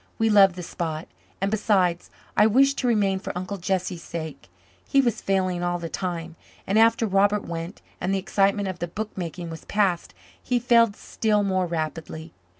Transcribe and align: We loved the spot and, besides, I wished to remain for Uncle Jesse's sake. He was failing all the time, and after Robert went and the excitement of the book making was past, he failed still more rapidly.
We 0.17 0.31
loved 0.31 0.55
the 0.55 0.63
spot 0.63 1.07
and, 1.39 1.51
besides, 1.51 2.09
I 2.35 2.47
wished 2.47 2.79
to 2.79 2.87
remain 2.87 3.19
for 3.19 3.37
Uncle 3.37 3.57
Jesse's 3.57 4.01
sake. 4.01 4.49
He 4.89 4.99
was 4.99 5.21
failing 5.21 5.61
all 5.61 5.77
the 5.77 5.89
time, 5.89 6.37
and 6.65 6.79
after 6.79 7.05
Robert 7.05 7.45
went 7.45 7.83
and 8.01 8.11
the 8.11 8.17
excitement 8.17 8.67
of 8.67 8.79
the 8.79 8.87
book 8.87 9.15
making 9.15 9.51
was 9.51 9.63
past, 9.65 10.15
he 10.41 10.57
failed 10.57 10.95
still 10.95 11.43
more 11.43 11.67
rapidly. 11.67 12.33